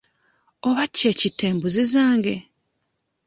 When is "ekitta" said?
1.11-1.43